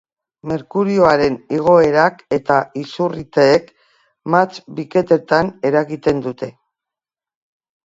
[0.51, 3.71] Merkurioaren igoerak eta izurriteek
[4.35, 6.53] mahats-bilketetan eragiten dute.